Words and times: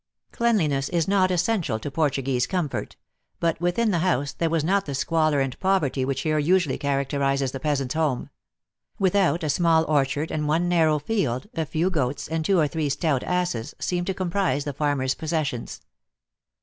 Cleanliness 0.31 0.89
is 0.89 1.07
not 1.07 1.29
essential 1.29 1.77
to 1.77 1.91
Portuguese 1.91 2.47
comfort; 2.47 2.95
but, 3.39 3.61
within 3.61 3.91
the 3.91 3.99
house, 3.99 4.33
there 4.33 4.49
was 4.49 4.63
not 4.63 4.87
the 4.87 4.95
squalor 4.95 5.39
and 5.39 5.59
poverty 5.59 6.03
which 6.03 6.21
here 6.21 6.39
usually 6.39 6.79
characterises 6.79 7.51
the 7.51 7.59
peasant 7.59 7.91
s 7.95 7.99
home. 8.01 8.31
With 8.97 9.13
out, 9.13 9.43
a 9.43 9.47
small 9.51 9.83
orchard, 9.83 10.31
and 10.31 10.47
one 10.47 10.67
narrow 10.67 10.97
field, 10.97 11.45
a 11.53 11.67
few 11.67 11.91
goats, 11.91 12.27
and 12.27 12.43
two 12.43 12.57
or 12.57 12.67
three 12.67 12.89
stout 12.89 13.21
asses, 13.21 13.75
seemed 13.77 14.07
to 14.07 14.15
comprise 14.15 14.63
the 14.63 14.73
farmer 14.73 15.03
s 15.03 15.13
possessions. 15.13 15.81